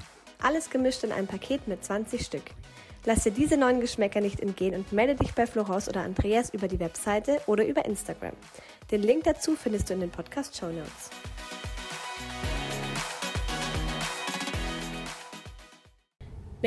Alles 0.41 0.69
gemischt 0.69 1.03
in 1.03 1.11
einem 1.11 1.27
Paket 1.27 1.67
mit 1.67 1.83
20 1.83 2.25
Stück. 2.25 2.43
Lass 3.05 3.23
dir 3.23 3.31
diese 3.31 3.57
neuen 3.57 3.81
Geschmäcker 3.81 4.21
nicht 4.21 4.39
entgehen 4.39 4.75
und 4.75 4.93
melde 4.93 5.15
dich 5.15 5.33
bei 5.33 5.45
Florence 5.45 5.89
oder 5.89 6.01
Andreas 6.01 6.53
über 6.53 6.69
die 6.69 6.79
Webseite 6.79 7.41
oder 7.47 7.65
über 7.65 7.83
Instagram. 7.85 8.33
Den 8.91 9.01
Link 9.01 9.25
dazu 9.25 9.55
findest 9.55 9.89
du 9.89 9.93
in 9.93 9.99
den 9.99 10.09
Podcast 10.09 10.55
Show 10.55 10.67
Notes. 10.67 11.09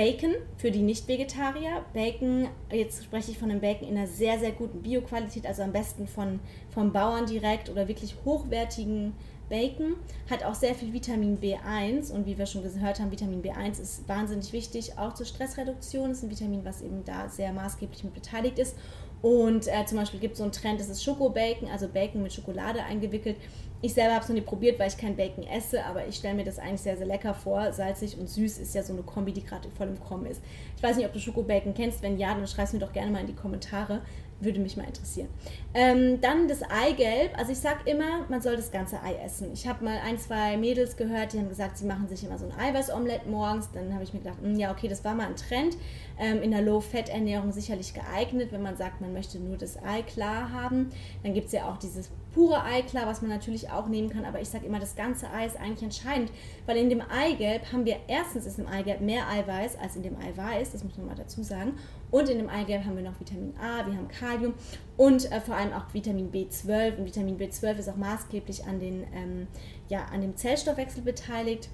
Bacon 0.00 0.34
für 0.56 0.70
die 0.70 0.80
Nicht-Vegetarier. 0.80 1.84
Bacon, 1.92 2.48
jetzt 2.72 3.04
spreche 3.04 3.32
ich 3.32 3.38
von 3.38 3.50
einem 3.50 3.60
Bacon 3.60 3.86
in 3.86 3.98
einer 3.98 4.06
sehr, 4.06 4.38
sehr 4.38 4.52
guten 4.52 4.80
Bioqualität, 4.80 5.44
also 5.44 5.60
am 5.60 5.72
besten 5.72 6.06
von, 6.08 6.40
vom 6.70 6.90
Bauern 6.90 7.26
direkt 7.26 7.68
oder 7.68 7.86
wirklich 7.86 8.16
hochwertigen 8.24 9.12
Bacon 9.50 9.96
hat 10.30 10.42
auch 10.42 10.54
sehr 10.54 10.74
viel 10.74 10.94
Vitamin 10.94 11.38
B1 11.38 12.12
und 12.12 12.24
wie 12.24 12.38
wir 12.38 12.46
schon 12.46 12.62
gehört 12.62 12.98
haben, 12.98 13.10
Vitamin 13.10 13.42
B1 13.42 13.78
ist 13.78 14.08
wahnsinnig 14.08 14.54
wichtig, 14.54 14.96
auch 14.96 15.12
zur 15.12 15.26
Stressreduktion. 15.26 16.12
Ist 16.12 16.22
ein 16.22 16.30
Vitamin, 16.30 16.64
was 16.64 16.80
eben 16.80 17.04
da 17.04 17.28
sehr 17.28 17.52
maßgeblich 17.52 18.02
mit 18.04 18.14
beteiligt 18.14 18.58
ist. 18.58 18.76
Und 19.22 19.68
äh, 19.68 19.84
zum 19.84 19.98
Beispiel 19.98 20.18
gibt 20.18 20.32
es 20.32 20.38
so 20.38 20.44
einen 20.44 20.52
Trend, 20.52 20.80
das 20.80 20.88
ist 20.88 21.04
Schokobacon, 21.04 21.68
also 21.70 21.88
Bacon 21.88 22.22
mit 22.22 22.32
Schokolade 22.32 22.82
eingewickelt. 22.82 23.36
Ich 23.82 23.94
selber 23.94 24.14
habe 24.14 24.22
es 24.22 24.28
noch 24.28 24.34
nie 24.34 24.42
probiert, 24.42 24.78
weil 24.78 24.88
ich 24.88 24.96
kein 24.96 25.16
Bacon 25.16 25.46
esse, 25.46 25.84
aber 25.84 26.06
ich 26.06 26.16
stelle 26.16 26.34
mir 26.34 26.44
das 26.44 26.58
eigentlich 26.58 26.82
sehr, 26.82 26.96
sehr 26.96 27.06
lecker 27.06 27.32
vor. 27.32 27.72
Salzig 27.72 28.18
und 28.18 28.28
süß 28.28 28.58
ist 28.58 28.74
ja 28.74 28.82
so 28.82 28.92
eine 28.92 29.02
Kombi, 29.02 29.32
die 29.32 29.42
gerade 29.42 29.70
voll 29.70 29.88
im 29.88 30.00
Kommen 30.00 30.26
ist. 30.26 30.42
Ich 30.76 30.82
weiß 30.82 30.96
nicht, 30.96 31.06
ob 31.06 31.12
du 31.12 31.18
Schokobacon 31.18 31.72
kennst. 31.74 32.02
Wenn 32.02 32.18
ja, 32.18 32.34
dann 32.34 32.46
schreib 32.46 32.66
es 32.66 32.72
mir 32.72 32.78
doch 32.78 32.92
gerne 32.92 33.10
mal 33.10 33.20
in 33.20 33.26
die 33.26 33.34
Kommentare. 33.34 34.02
Würde 34.40 34.58
mich 34.58 34.76
mal 34.76 34.84
interessieren. 34.84 35.28
Ähm, 35.74 36.20
dann 36.20 36.48
das 36.48 36.62
Eigelb. 36.62 37.36
Also 37.36 37.52
ich 37.52 37.58
sage 37.58 37.80
immer, 37.84 38.26
man 38.28 38.40
soll 38.40 38.56
das 38.56 38.72
ganze 38.72 39.02
Ei 39.02 39.14
essen. 39.24 39.50
Ich 39.52 39.68
habe 39.68 39.84
mal 39.84 39.98
ein, 40.04 40.18
zwei 40.18 40.56
Mädels 40.56 40.96
gehört, 40.96 41.32
die 41.32 41.38
haben 41.38 41.48
gesagt, 41.48 41.76
sie 41.76 41.84
machen 41.84 42.08
sich 42.08 42.24
immer 42.24 42.38
so 42.38 42.46
ein 42.46 42.52
Eiweißomelett 42.58 43.26
morgens. 43.26 43.68
Dann 43.72 43.92
habe 43.92 44.02
ich 44.02 44.14
mir 44.14 44.20
gedacht, 44.20 44.38
hm, 44.40 44.56
ja, 44.56 44.72
okay, 44.72 44.88
das 44.88 45.04
war 45.04 45.14
mal 45.14 45.26
ein 45.26 45.36
Trend. 45.36 45.76
Ähm, 46.18 46.42
in 46.42 46.50
der 46.50 46.62
Low-Fat-Ernährung 46.62 47.52
sicherlich 47.52 47.94
geeignet, 47.94 48.50
wenn 48.50 48.62
man 48.62 48.76
sagt, 48.76 49.00
man 49.00 49.12
möchte 49.12 49.38
nur 49.38 49.56
das 49.56 49.82
Ei 49.82 50.02
klar 50.02 50.52
haben. 50.52 50.90
Dann 51.22 51.34
gibt 51.34 51.46
es 51.46 51.52
ja 51.52 51.70
auch 51.70 51.76
dieses 51.76 52.10
pure 52.34 52.64
Ei 52.64 52.82
klar, 52.82 53.06
was 53.06 53.22
man 53.22 53.30
natürlich 53.30 53.70
auch 53.70 53.88
nehmen 53.88 54.08
kann. 54.10 54.24
Aber 54.24 54.40
ich 54.40 54.48
sage 54.48 54.66
immer, 54.66 54.78
das 54.78 54.96
ganze 54.96 55.30
Ei 55.30 55.46
ist 55.46 55.56
eigentlich 55.56 55.82
entscheidend, 55.82 56.30
weil 56.66 56.76
in 56.76 56.88
dem 56.88 57.00
Eigelb 57.00 57.72
haben 57.72 57.84
wir 57.84 57.96
erstens 58.06 58.46
ist 58.46 58.58
im 58.58 58.66
Eigelb 58.66 59.00
mehr 59.00 59.28
Eiweiß 59.28 59.78
als 59.78 59.96
in 59.96 60.02
dem 60.02 60.16
Eiweiß. 60.16 60.72
Das 60.72 60.84
muss 60.84 60.96
man 60.96 61.06
mal 61.06 61.16
dazu 61.16 61.42
sagen. 61.42 61.74
Und 62.10 62.28
in 62.28 62.38
dem 62.38 62.48
Eigelb 62.48 62.84
haben 62.84 62.96
wir 62.96 63.04
noch 63.04 63.18
Vitamin 63.20 63.54
A, 63.58 63.86
wir 63.86 63.94
haben 63.94 64.08
Kalium 64.08 64.54
und 64.96 65.30
äh, 65.30 65.40
vor 65.40 65.56
allem 65.56 65.72
auch 65.72 65.92
Vitamin 65.92 66.30
B12. 66.30 66.98
Und 66.98 67.06
Vitamin 67.06 67.38
B12 67.38 67.78
ist 67.78 67.88
auch 67.88 67.96
maßgeblich 67.96 68.64
an, 68.64 68.80
den, 68.80 69.06
ähm, 69.14 69.46
ja, 69.88 70.06
an 70.12 70.20
dem 70.20 70.36
Zellstoffwechsel 70.36 71.02
beteiligt. 71.02 71.68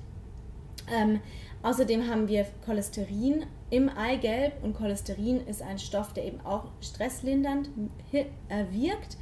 Ähm, 0.94 1.20
außerdem 1.62 2.08
haben 2.08 2.28
wir 2.28 2.46
Cholesterin 2.64 3.46
im 3.70 3.88
Eigelb 3.88 4.62
und 4.62 4.74
Cholesterin 4.74 5.46
ist 5.46 5.62
ein 5.62 5.78
Stoff, 5.78 6.12
der 6.12 6.24
eben 6.24 6.40
auch 6.42 6.66
stresslindernd 6.80 7.70
äh, 8.12 8.24
wirkt. 8.70 9.16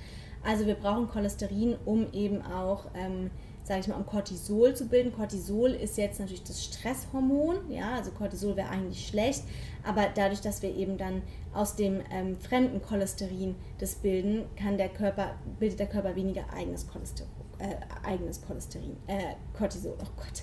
Also 0.44 0.66
wir 0.66 0.74
brauchen 0.74 1.08
Cholesterin, 1.08 1.76
um 1.84 2.12
eben 2.12 2.42
auch 2.42 2.86
ähm, 2.94 3.30
sage 3.64 3.80
ich 3.80 3.88
mal, 3.88 3.96
um 3.96 4.06
Cortisol 4.06 4.76
zu 4.76 4.86
bilden. 4.86 5.12
Cortisol 5.12 5.70
ist 5.70 5.96
jetzt 5.96 6.20
natürlich 6.20 6.44
das 6.44 6.62
Stresshormon, 6.62 7.70
ja, 7.70 7.94
also 7.94 8.10
Cortisol 8.10 8.56
wäre 8.56 8.68
eigentlich 8.68 9.06
schlecht, 9.06 9.42
aber 9.82 10.08
dadurch, 10.14 10.40
dass 10.42 10.62
wir 10.62 10.74
eben 10.74 10.98
dann 10.98 11.22
aus 11.52 11.74
dem 11.74 12.00
ähm, 12.10 12.36
fremden 12.38 12.82
Cholesterin 12.82 13.56
das 13.78 13.96
bilden, 13.96 14.44
kann 14.56 14.76
der 14.76 14.90
Körper, 14.90 15.34
bildet 15.58 15.80
der 15.80 15.88
Körper 15.88 16.14
weniger 16.14 16.44
eigenes 16.52 16.86
Cholesterin. 16.86 17.43
Äh, 17.58 17.76
eigenes 18.06 18.42
Cholesterin, 18.42 18.96
äh, 19.06 19.34
Cortisol, 19.56 19.94
oh 19.98 20.06
Gott, 20.16 20.42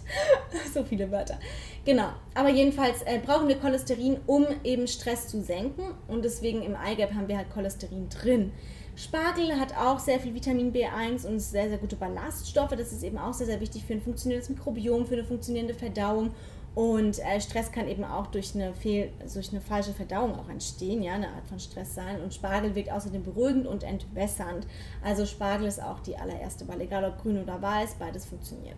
so 0.74 0.84
viele 0.84 1.12
Wörter. 1.12 1.38
Genau, 1.84 2.10
aber 2.34 2.50
jedenfalls 2.50 3.02
äh, 3.04 3.20
brauchen 3.20 3.48
wir 3.48 3.58
Cholesterin, 3.60 4.18
um 4.28 4.48
eben 4.64 4.88
Stress 4.88 5.28
zu 5.28 5.42
senken 5.42 5.84
und 6.08 6.24
deswegen 6.24 6.64
im 6.64 6.76
Eigelb 6.76 7.14
haben 7.14 7.28
wir 7.28 7.38
halt 7.38 7.50
Cholesterin 7.52 8.08
drin. 8.10 8.54
Spargel 8.96 9.60
hat 9.60 9.76
auch 9.78 10.00
sehr 10.00 10.20
viel 10.20 10.34
Vitamin 10.34 10.74
B1 10.74 11.26
und 11.26 11.40
sehr, 11.40 11.70
sehr 11.70 11.78
gute 11.78 11.96
Ballaststoffe. 11.96 12.72
Das 12.72 12.92
ist 12.92 13.04
eben 13.04 13.18
auch 13.18 13.34
sehr, 13.34 13.48
sehr 13.48 13.60
wichtig 13.60 13.86
für 13.86 13.94
ein 13.94 14.02
funktionierendes 14.02 14.50
Mikrobiom, 14.50 15.06
für 15.06 15.16
eine 15.16 15.24
funktionierende 15.24 15.74
Verdauung. 15.74 16.32
Und 16.74 17.20
äh, 17.20 17.42
Stress 17.42 17.72
kann 17.72 17.88
eben 17.90 18.06
auch 18.06 18.28
durch 18.28 18.56
eine, 18.56 18.74
Fehl, 18.74 19.12
durch 19.34 19.52
eine 19.52 19.60
falsche 19.60 19.92
Verdauung 19.92 20.36
auch 20.36 20.48
entstehen, 20.48 21.04
ja, 21.04 21.14
eine 21.14 21.28
Art 21.28 21.46
von 21.48 21.60
Stress 21.60 21.96
sein. 21.96 22.22
Und 22.22 22.34
Spargel 22.34 22.76
wirkt 22.76 22.92
außerdem 22.92 23.24
beruhigend 23.24 23.68
und 23.68 23.84
entwässernd. 23.84 24.66
Also 25.04 25.26
Spargel 25.26 25.68
ist 25.68 25.84
auch 25.84 26.00
die 26.00 26.16
allererste 26.16 26.68
Wahl, 26.70 26.80
egal 26.80 27.04
ob 27.04 27.22
grün 27.22 27.42
oder 27.42 27.62
weiß, 27.62 27.96
beides 27.96 28.26
funktioniert. 28.26 28.78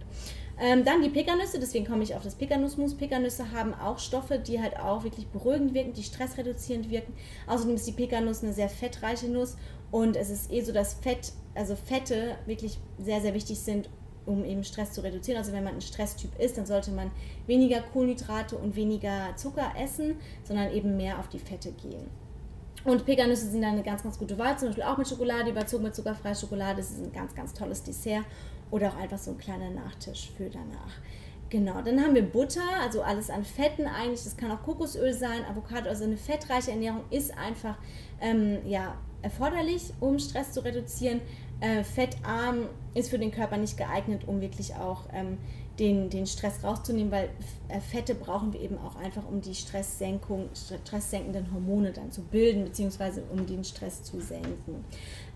Ähm, 0.59 0.83
dann 0.83 1.03
die 1.03 1.09
Pekannüsse, 1.09 1.59
deswegen 1.59 1.85
komme 1.85 2.03
ich 2.03 2.15
auf 2.15 2.23
das 2.23 2.35
Pekanussmus. 2.35 2.95
Pekannüsse 2.95 3.51
haben 3.51 3.75
auch 3.75 3.99
Stoffe, 3.99 4.39
die 4.39 4.59
halt 4.59 4.79
auch 4.79 5.03
wirklich 5.03 5.27
beruhigend 5.27 5.75
wirken, 5.75 5.93
die 5.93 6.03
stressreduzierend 6.03 6.89
wirken. 6.89 7.13
Außerdem 7.45 7.75
ist 7.75 7.87
die 7.87 7.91
Pekanuss 7.91 8.43
eine 8.43 8.53
sehr 8.53 8.69
fettreiche 8.69 9.27
Nuss 9.27 9.55
und 9.91 10.15
es 10.15 10.31
ist 10.31 10.51
eh 10.51 10.61
so, 10.61 10.71
dass 10.71 10.95
Fett, 10.95 11.31
also 11.53 11.75
Fette 11.75 12.35
wirklich 12.47 12.79
sehr, 12.97 13.21
sehr 13.21 13.35
wichtig 13.35 13.59
sind 13.59 13.89
um 14.25 14.43
eben 14.45 14.63
Stress 14.63 14.91
zu 14.93 15.03
reduzieren. 15.03 15.37
Also 15.37 15.51
wenn 15.53 15.63
man 15.63 15.75
ein 15.75 15.81
Stresstyp 15.81 16.37
ist, 16.39 16.57
dann 16.57 16.65
sollte 16.65 16.91
man 16.91 17.11
weniger 17.47 17.81
Kohlenhydrate 17.81 18.57
und 18.57 18.75
weniger 18.75 19.35
Zucker 19.35 19.73
essen, 19.79 20.15
sondern 20.43 20.71
eben 20.71 20.97
mehr 20.97 21.19
auf 21.19 21.27
die 21.27 21.39
Fette 21.39 21.71
gehen. 21.71 22.07
Und 22.85 23.05
Pekannüsse 23.05 23.49
sind 23.49 23.61
dann 23.61 23.73
eine 23.73 23.83
ganz, 23.83 24.03
ganz 24.03 24.19
gute 24.19 24.37
Wahl, 24.37 24.57
zum 24.57 24.69
Beispiel 24.69 24.83
auch 24.83 24.97
mit 24.97 25.07
Schokolade, 25.07 25.51
überzogen 25.51 25.83
mit 25.83 25.95
zuckerfreier 25.95 26.35
Schokolade. 26.35 26.77
Das 26.77 26.91
ist 26.91 27.01
ein 27.01 27.13
ganz, 27.13 27.33
ganz 27.33 27.53
tolles 27.53 27.81
Dessert 27.83 28.25
oder 28.71 28.89
auch 28.89 28.97
einfach 28.97 29.17
so 29.17 29.31
ein 29.31 29.37
kleiner 29.37 29.69
Nachtisch 29.69 30.31
für 30.35 30.49
danach. 30.49 30.91
Genau, 31.49 31.81
dann 31.83 32.01
haben 32.01 32.15
wir 32.15 32.23
Butter, 32.23 32.61
also 32.81 33.03
alles 33.03 33.29
an 33.29 33.45
Fetten 33.45 33.85
eigentlich. 33.85 34.23
Das 34.23 34.35
kann 34.35 34.51
auch 34.51 34.63
Kokosöl 34.63 35.13
sein, 35.13 35.45
Avocado, 35.45 35.87
also 35.87 36.03
eine 36.03 36.17
fettreiche 36.17 36.71
Ernährung 36.71 37.03
ist 37.11 37.37
einfach 37.37 37.77
ähm, 38.19 38.57
ja, 38.65 38.95
erforderlich, 39.21 39.93
um 39.99 40.17
Stress 40.17 40.51
zu 40.51 40.65
reduzieren. 40.65 41.21
Äh, 41.63 41.85
fettarm 41.85 42.67
ist 42.93 43.09
für 43.09 43.17
den 43.17 43.31
Körper 43.31 43.55
nicht 43.55 43.77
geeignet, 43.77 44.23
um 44.27 44.41
wirklich 44.41 44.75
auch 44.75 45.03
ähm, 45.13 45.37
den, 45.79 46.09
den 46.09 46.27
Stress 46.27 46.61
rauszunehmen, 46.61 47.09
weil 47.09 47.29
äh, 47.69 47.79
Fette 47.79 48.15
brauchen 48.15 48.51
wir 48.51 48.59
eben 48.59 48.77
auch 48.77 48.97
einfach, 48.97 49.25
um 49.25 49.39
die 49.39 49.55
Stresssenkung, 49.55 50.49
stresssenkenden 50.53 51.53
Hormone 51.53 51.93
dann 51.93 52.11
zu 52.11 52.21
bilden, 52.21 52.65
beziehungsweise 52.65 53.23
um 53.31 53.45
den 53.45 53.63
Stress 53.63 54.03
zu 54.03 54.19
senken. 54.19 54.83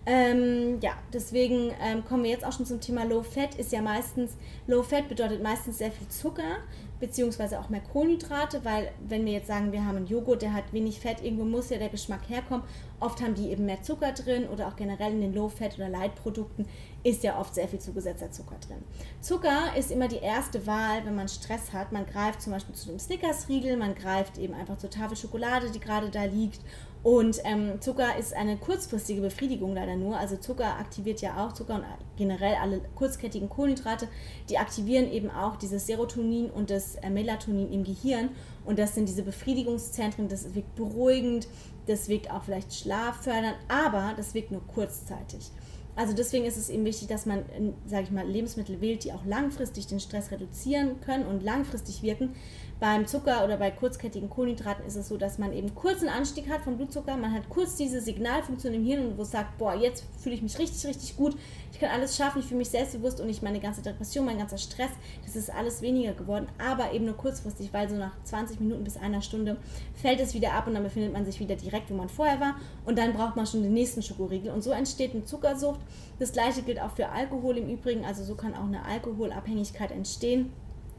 Ähm, 0.04 0.78
ja, 0.82 0.92
deswegen 1.14 1.72
ähm, 1.82 2.04
kommen 2.04 2.24
wir 2.24 2.30
jetzt 2.30 2.44
auch 2.44 2.52
schon 2.52 2.66
zum 2.66 2.78
Thema 2.78 3.04
Low 3.04 3.22
Fat. 3.22 3.54
Ist 3.54 3.72
ja 3.72 3.80
meistens, 3.80 4.32
Low 4.66 4.82
Fat 4.82 5.08
bedeutet 5.08 5.42
meistens 5.42 5.78
sehr 5.78 5.90
viel 5.90 6.08
Zucker, 6.08 6.58
beziehungsweise 7.00 7.60
auch 7.60 7.68
mehr 7.68 7.80
Kohlenhydrate, 7.80 8.64
weil 8.64 8.90
wenn 9.06 9.24
wir 9.24 9.32
jetzt 9.32 9.46
sagen, 9.46 9.72
wir 9.72 9.84
haben 9.84 9.96
einen 9.96 10.06
Joghurt, 10.06 10.42
der 10.42 10.52
hat 10.52 10.72
wenig 10.72 11.00
Fett, 11.00 11.22
irgendwo 11.22 11.44
muss 11.44 11.70
ja 11.70 11.78
der 11.78 11.88
Geschmack 11.88 12.28
herkommen. 12.28 12.64
Oft 13.00 13.22
haben 13.22 13.34
die 13.34 13.50
eben 13.50 13.66
mehr 13.66 13.82
Zucker 13.82 14.12
drin 14.12 14.48
oder 14.48 14.66
auch 14.66 14.76
generell 14.76 15.12
in 15.12 15.20
den 15.20 15.34
Low-Fat- 15.34 15.76
oder 15.76 15.88
Light-Produkten 15.88 16.66
ist 17.04 17.22
ja 17.22 17.38
oft 17.38 17.54
sehr 17.54 17.68
viel 17.68 17.78
zugesetzter 17.78 18.32
Zucker 18.32 18.56
drin. 18.66 18.82
Zucker 19.20 19.76
ist 19.76 19.92
immer 19.92 20.08
die 20.08 20.16
erste 20.16 20.66
Wahl, 20.66 21.04
wenn 21.04 21.14
man 21.14 21.28
Stress 21.28 21.72
hat. 21.72 21.92
Man 21.92 22.06
greift 22.06 22.42
zum 22.42 22.52
Beispiel 22.52 22.74
zu 22.74 22.88
dem 22.88 22.98
Snickers-Riegel, 22.98 23.76
man 23.76 23.94
greift 23.94 24.36
eben 24.38 24.54
einfach 24.54 24.78
zur 24.78 24.90
Tafel 24.90 25.16
Schokolade, 25.16 25.70
die 25.70 25.80
gerade 25.80 26.10
da 26.10 26.24
liegt 26.24 26.60
und 27.02 27.38
ähm, 27.44 27.80
Zucker 27.80 28.16
ist 28.16 28.34
eine 28.34 28.56
kurzfristige 28.56 29.20
Befriedigung 29.20 29.74
leider 29.74 29.96
nur. 29.96 30.18
Also 30.18 30.36
Zucker 30.36 30.78
aktiviert 30.78 31.20
ja 31.20 31.46
auch, 31.46 31.52
Zucker 31.52 31.76
und 31.76 31.84
generell 32.16 32.56
alle 32.56 32.80
kurzkettigen 32.96 33.48
Kohlenhydrate, 33.48 34.08
die 34.48 34.58
aktivieren 34.58 35.10
eben 35.10 35.30
auch 35.30 35.56
dieses 35.56 35.86
Serotonin 35.86 36.50
und 36.50 36.70
das 36.70 36.87
äh, 36.96 37.10
Melatonin 37.10 37.72
im 37.72 37.84
Gehirn. 37.84 38.30
Und 38.64 38.78
das 38.78 38.94
sind 38.94 39.08
diese 39.08 39.22
Befriedigungszentren, 39.22 40.28
das 40.28 40.54
wirkt 40.54 40.74
beruhigend, 40.74 41.48
das 41.86 42.08
wirkt 42.08 42.30
auch 42.30 42.44
vielleicht 42.44 42.74
schlaffördernd, 42.74 43.56
aber 43.68 44.12
das 44.16 44.34
wirkt 44.34 44.50
nur 44.50 44.66
kurzzeitig. 44.66 45.50
Also 45.98 46.12
deswegen 46.12 46.44
ist 46.44 46.56
es 46.56 46.70
eben 46.70 46.84
wichtig, 46.84 47.08
dass 47.08 47.26
man, 47.26 47.44
sage 47.84 48.04
ich 48.04 48.12
mal, 48.12 48.24
Lebensmittel 48.24 48.80
wählt, 48.80 49.02
die 49.02 49.12
auch 49.12 49.24
langfristig 49.24 49.88
den 49.88 49.98
Stress 49.98 50.30
reduzieren 50.30 51.00
können 51.00 51.26
und 51.26 51.42
langfristig 51.42 52.04
wirken. 52.04 52.36
Beim 52.78 53.08
Zucker 53.08 53.44
oder 53.44 53.56
bei 53.56 53.72
kurzkettigen 53.72 54.30
Kohlenhydraten 54.30 54.86
ist 54.86 54.94
es 54.94 55.08
so, 55.08 55.16
dass 55.16 55.38
man 55.38 55.52
eben 55.52 55.74
kurz 55.74 55.98
einen 55.98 56.10
Anstieg 56.10 56.48
hat 56.48 56.60
von 56.60 56.76
Blutzucker, 56.76 57.16
man 57.16 57.32
hat 57.32 57.48
kurz 57.48 57.74
diese 57.74 58.00
Signalfunktion 58.00 58.72
im 58.72 58.84
Hirn, 58.84 59.14
wo 59.16 59.22
es 59.22 59.32
sagt, 59.32 59.58
boah, 59.58 59.74
jetzt 59.74 60.04
fühle 60.22 60.36
ich 60.36 60.42
mich 60.42 60.56
richtig, 60.60 60.86
richtig 60.86 61.16
gut, 61.16 61.36
ich 61.72 61.80
kann 61.80 61.90
alles 61.90 62.16
schaffen, 62.16 62.38
ich 62.38 62.44
fühle 62.44 62.58
mich 62.58 62.68
selbstbewusst 62.68 63.20
und 63.20 63.28
ich 63.28 63.42
meine 63.42 63.58
ganze 63.58 63.82
Depression, 63.82 64.24
mein 64.26 64.38
ganzer 64.38 64.58
Stress, 64.58 64.90
das 65.24 65.34
ist 65.34 65.52
alles 65.52 65.82
weniger 65.82 66.12
geworden, 66.12 66.46
aber 66.58 66.92
eben 66.92 67.06
nur 67.06 67.16
kurzfristig, 67.16 67.72
weil 67.72 67.88
so 67.88 67.96
nach 67.96 68.12
20 68.22 68.60
Minuten 68.60 68.84
bis 68.84 68.96
einer 68.96 69.22
Stunde 69.22 69.56
fällt 70.00 70.20
es 70.20 70.34
wieder 70.34 70.52
ab 70.52 70.68
und 70.68 70.74
dann 70.74 70.84
befindet 70.84 71.12
man 71.12 71.24
sich 71.24 71.40
wieder 71.40 71.56
direkt, 71.56 71.90
wo 71.90 71.94
man 71.94 72.08
vorher 72.08 72.38
war 72.38 72.54
und 72.86 72.96
dann 72.96 73.12
braucht 73.12 73.34
man 73.34 73.44
schon 73.44 73.64
den 73.64 73.72
nächsten 73.74 74.02
Schokoriegel 74.02 74.52
und 74.52 74.62
so 74.62 74.70
entsteht 74.70 75.14
eine 75.14 75.24
Zuckersucht. 75.24 75.80
Das 76.18 76.32
gleiche 76.32 76.62
gilt 76.62 76.80
auch 76.80 76.90
für 76.90 77.08
Alkohol 77.08 77.58
im 77.58 77.68
Übrigen, 77.68 78.04
also 78.04 78.24
so 78.24 78.34
kann 78.34 78.54
auch 78.54 78.66
eine 78.66 78.84
Alkoholabhängigkeit 78.84 79.90
entstehen. 79.90 80.52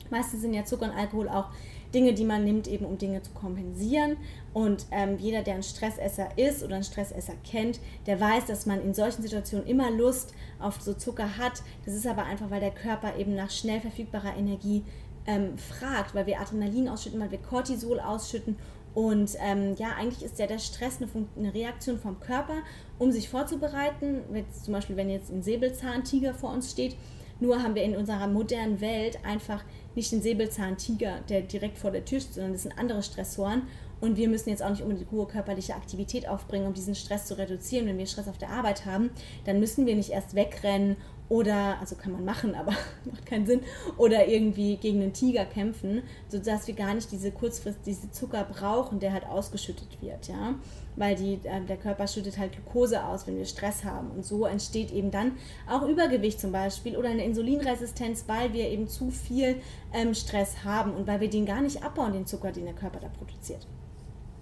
Meistens 0.10 0.42
sind 0.42 0.54
ja 0.54 0.66
Zucker 0.66 0.86
und 0.86 0.92
Alkohol 0.98 1.30
auch 1.30 1.50
Dinge, 1.94 2.14
die 2.14 2.24
man 2.24 2.44
nimmt, 2.44 2.68
eben 2.68 2.86
um 2.86 2.98
Dinge 2.98 3.22
zu 3.22 3.32
kompensieren. 3.32 4.18
Und 4.54 4.86
ähm, 4.92 5.18
jeder, 5.18 5.42
der 5.42 5.56
ein 5.56 5.64
Stressesser 5.64 6.38
ist 6.38 6.64
oder 6.64 6.76
ein 6.76 6.84
Stressesser 6.84 7.34
kennt, 7.44 7.80
der 8.06 8.20
weiß, 8.20 8.46
dass 8.46 8.66
man 8.66 8.82
in 8.82 8.94
solchen 8.94 9.22
Situationen 9.22 9.68
immer 9.68 9.92
Lust 9.92 10.34
auf 10.60 10.82
so 10.82 10.94
Zucker 10.94 11.38
hat. 11.38 11.64
Das 11.86 11.94
ist 11.94 12.08
aber 12.08 12.26
einfach, 12.26 12.50
weil 12.50 12.60
der 12.60 12.72
Körper 12.72 13.18
eben 13.18 13.36
nach 13.36 13.50
schnell 13.50 13.82
verfügbarer 13.82 14.36
Energie 14.38 14.84
ähm, 15.26 15.58
fragt, 15.58 16.16
weil 16.16 16.26
wir 16.26 16.40
Adrenalin 16.40 16.90
ausschütten, 16.90 17.20
weil 17.20 17.32
wir 17.32 17.40
Cortisol 17.40 18.00
ausschütten. 18.00 18.56
Und 18.94 19.36
ähm, 19.40 19.76
ja, 19.78 19.90
eigentlich 19.98 20.24
ist 20.24 20.40
ja 20.40 20.48
der 20.48 20.60
Stress 20.60 20.98
eine, 21.02 21.10
eine, 21.38 21.54
Reaktion 21.54 22.00
vom 22.00 22.20
Körper, 22.20 22.58
um 22.98 23.12
sich 23.12 23.30
vorzubereiten. 23.30 24.22
Jetzt 24.34 24.66
zum 24.66 24.74
Beispiel, 24.74 24.98
wenn 24.98 25.10
jetzt 25.10 25.30
ein 25.30 25.44
Säbelzahntiger 25.44 26.34
vor 26.34 26.52
uns 26.52 26.72
steht, 26.72 26.96
nur 27.40 27.64
haben 27.64 27.76
wir 27.76 27.84
in 27.84 27.96
unserer 27.96 28.28
modernen 28.28 28.82
Welt 28.82 29.24
einfach 29.24 29.64
nicht 29.96 30.12
den 30.12 30.22
Säbelzahntiger, 30.22 31.22
der 31.30 31.42
direkt 31.42 31.78
vor 31.78 31.92
der 31.92 32.04
Tür 32.04 32.20
steht, 32.20 32.34
sondern 32.34 32.54
das 32.54 32.64
sind 32.64 32.78
andere 32.78 33.04
Stressoren. 33.04 33.64
Und 34.02 34.18
wir 34.18 34.30
müssen 34.30 34.50
jetzt 34.50 34.64
auch 34.64 34.70
nicht 34.70 34.82
unbedingt 34.82 35.12
hohe 35.12 35.28
körperliche 35.28 35.76
Aktivität 35.76 36.28
aufbringen, 36.28 36.68
um 36.68 36.74
diesen 36.74 36.96
Stress 36.96 37.26
zu 37.26 37.38
reduzieren. 37.38 37.86
Wenn 37.86 37.98
wir 37.98 38.06
Stress 38.06 38.28
auf 38.28 38.38
der 38.38 38.50
Arbeit 38.50 38.86
haben, 38.86 39.10
dann 39.46 39.60
müssen 39.60 39.86
wir 39.86 39.96
nicht 39.96 40.10
erst 40.10 40.36
wegrennen 40.36 40.96
oder, 41.30 41.80
also 41.80 41.96
kann 41.96 42.12
man 42.12 42.26
machen, 42.26 42.56
aber 42.60 42.74
macht 43.06 43.26
keinen 43.26 43.46
Sinn, 43.46 43.62
oder 43.98 44.28
irgendwie 44.28 44.78
gegen 44.78 45.02
einen 45.02 45.14
Tiger 45.14 45.46
kämpfen, 45.46 46.04
sodass 46.28 46.68
wir 46.68 46.76
gar 46.76 46.94
nicht 46.94 47.12
diese 47.12 47.32
kurzfrist, 47.32 47.80
diese 47.86 48.12
Zucker 48.12 48.44
brauchen, 48.44 49.00
der 49.00 49.14
halt 49.14 49.26
ausgeschüttet 49.26 50.02
wird, 50.02 50.28
ja, 50.28 50.56
weil 50.96 51.16
die, 51.16 51.36
äh, 51.44 51.62
der 51.68 51.78
Körper 51.78 52.08
schüttet 52.08 52.38
halt 52.38 52.52
Glucose 52.52 53.04
aus, 53.04 53.26
wenn 53.28 53.38
wir 53.38 53.46
Stress 53.46 53.84
haben. 53.84 54.12
Und 54.12 54.26
so 54.26 54.46
entsteht 54.46 54.92
eben 54.92 55.12
dann 55.12 55.34
auch 55.70 55.84
Übergewicht 55.88 56.40
zum 56.40 56.52
Beispiel 56.52 56.98
oder 56.98 57.10
eine 57.10 57.24
Insulinresistenz, 57.24 58.26
weil 58.28 58.54
wir 58.54 58.68
eben 58.68 58.88
zu 58.88 59.12
viel 59.12 59.62
ähm, 59.94 60.14
Stress 60.14 60.64
haben 60.64 60.94
und 60.94 61.08
weil 61.08 61.22
wir 61.22 61.30
den 61.30 61.46
gar 61.46 61.62
nicht 61.62 61.84
abbauen, 61.84 62.12
den 62.12 62.26
Zucker, 62.26 62.52
den 62.52 62.66
der 62.66 62.74
Körper 62.74 63.00
da 63.00 63.08
produziert. 63.08 63.66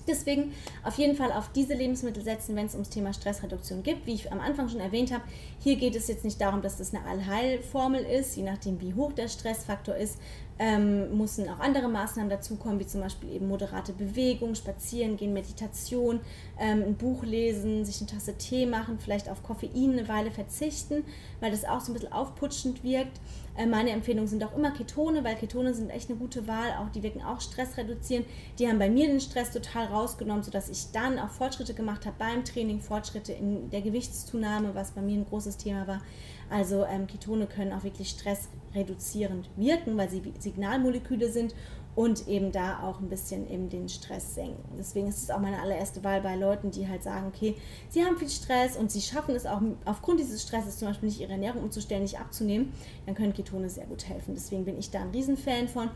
Deswegen 0.08 0.54
auf 0.84 0.98
jeden 0.98 1.16
Fall 1.16 1.32
auf 1.32 1.52
diese 1.52 1.74
Lebensmittel 1.74 2.24
setzen, 2.24 2.56
wenn 2.56 2.68
es 2.68 2.74
ums 2.74 2.90
Thema 2.90 3.14
Stressreduktion 3.14 3.84
geht. 3.84 4.06
Wie 4.06 4.14
ich 4.14 4.32
am 4.32 4.40
Anfang 4.40 4.70
schon 4.70 4.80
erwähnt 4.80 5.12
habe, 5.12 5.24
hier 5.60 5.76
geht 5.76 5.96
es 5.96 6.08
jetzt 6.08 6.24
nicht 6.24 6.40
darum, 6.40 6.62
dass 6.62 6.78
das 6.78 6.94
eine 6.94 7.06
Allheilformel 7.06 8.04
ist, 8.04 8.36
je 8.36 8.44
nachdem 8.44 8.80
wie 8.82 8.94
hoch 8.94 9.12
der 9.14 9.28
Stressfaktor 9.28 9.96
ist, 9.96 10.18
ähm, 10.60 11.18
müssen 11.18 11.48
auch 11.50 11.60
andere 11.60 11.88
Maßnahmen 11.88 12.30
dazukommen, 12.30 12.80
wie 12.80 12.88
zum 12.88 13.02
Beispiel 13.02 13.32
eben 13.32 13.48
moderate 13.48 13.94
Bewegung, 13.94 14.56
Spazieren 14.56 15.18
gehen, 15.18 15.34
Meditation, 15.34 16.20
ähm, 16.60 16.84
ein 16.84 16.96
Buch 16.96 17.24
lesen, 17.24 17.86
sich 17.86 18.00
eine 18.00 18.10
Tasse 18.10 18.38
Tee 18.38 18.66
machen, 18.66 18.98
vielleicht 19.00 19.30
auf 19.30 19.44
Koffein 19.44 19.94
eine 19.94 20.08
Weile 20.08 20.32
verzichten, 20.32 21.04
weil 21.40 21.52
das 21.52 21.66
auch 21.66 21.80
so 21.80 21.92
ein 21.92 21.94
bisschen 21.94 22.12
aufputschend 22.12 22.84
wirkt. 22.84 23.20
Äh, 23.58 23.66
meine 23.66 23.92
Empfehlungen 23.92 24.28
sind 24.28 24.44
auch 24.44 24.56
immer 24.56 24.72
Ketone, 24.72 25.24
weil 25.24 25.36
Ketone 25.36 25.74
sind 25.74 25.90
echt 25.90 26.10
eine 26.10 26.20
gute 26.20 26.48
Wahl, 26.48 26.74
auch 26.80 26.90
die 26.90 27.04
wirken 27.04 27.22
auch 27.22 27.42
Stress 27.42 27.78
reduzieren. 27.78 28.26
Die 28.60 28.68
haben 28.68 28.80
bei 28.80 28.90
mir 28.90 29.08
den 29.08 29.20
Stress 29.20 29.52
total 29.52 29.86
rausgenommen, 29.88 30.44
sodass 30.44 30.70
ich 30.70 30.92
dann 30.92 31.20
auch 31.20 31.30
Fortschritte 31.30 31.74
gemacht 31.74 32.06
habe 32.06 32.16
beim 32.20 32.44
Training, 32.44 32.80
Fortschritte 32.80 33.34
in 33.34 33.70
der 33.70 33.82
Gewichtszunahme, 33.82 34.76
was 34.76 34.92
bei 34.92 35.02
mir 35.02 35.18
ein 35.18 35.26
großes 35.26 35.58
Thema 35.58 35.88
war. 35.88 36.02
Also 36.50 36.86
ähm, 36.86 37.08
Ketone 37.08 37.48
können 37.48 37.74
auch 37.74 37.84
wirklich 37.84 38.10
stressreduzierend 38.10 39.50
wirken, 39.56 39.98
weil 39.98 40.10
sie 40.10 40.22
Signalmoleküle 40.40 41.30
sind 41.30 41.54
und 41.98 42.28
eben 42.28 42.52
da 42.52 42.84
auch 42.84 43.00
ein 43.00 43.10
bisschen 43.10 43.50
eben 43.50 43.70
den 43.70 43.90
Stress 43.90 44.36
senken. 44.36 44.64
Deswegen 44.78 45.08
ist 45.08 45.24
es 45.24 45.32
auch 45.32 45.40
meine 45.40 45.60
allererste 45.60 46.04
Wahl 46.04 46.22
bei 46.22 46.36
Leuten, 46.36 46.70
die 46.70 46.88
halt 46.88 47.02
sagen, 47.02 47.26
okay, 47.28 47.56
sie 47.90 48.06
haben 48.06 48.18
viel 48.18 48.30
Stress 48.30 48.78
und 48.78 48.92
sie 48.92 49.02
schaffen 49.02 49.36
es 49.36 49.48
auch 49.48 49.62
aufgrund 49.84 50.20
dieses 50.20 50.44
Stresses 50.44 50.78
zum 50.78 50.90
Beispiel 50.90 51.10
nicht 51.10 51.20
ihre 51.20 51.32
Ernährung 51.32 51.64
umzustellen, 51.64 52.04
nicht 52.04 52.20
abzunehmen, 52.20 52.72
dann 53.08 53.16
können 53.16 53.34
Ketone 53.34 53.68
sehr 53.68 53.88
gut 53.88 54.08
helfen. 54.08 54.36
Deswegen 54.36 54.64
bin 54.64 54.78
ich 54.78 54.92
da 54.92 55.02
ein 55.02 55.10
Riesenfan 55.10 55.68
von. 55.68 55.90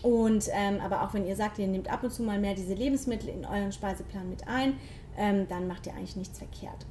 Und 0.00 0.48
ähm, 0.52 0.80
aber 0.80 1.02
auch 1.02 1.12
wenn 1.12 1.26
ihr 1.26 1.36
sagt, 1.36 1.58
ihr 1.58 1.68
nehmt 1.68 1.92
ab 1.92 2.02
und 2.02 2.10
zu 2.10 2.22
mal 2.22 2.38
mehr 2.38 2.54
diese 2.54 2.72
Lebensmittel 2.72 3.28
in 3.28 3.44
euren 3.44 3.72
Speiseplan 3.72 4.30
mit 4.30 4.48
ein, 4.48 4.78
ähm, 5.18 5.46
dann 5.48 5.68
macht 5.68 5.86
ihr 5.86 5.92
eigentlich 5.92 6.16
nichts 6.16 6.38
verkehrt. 6.38 6.86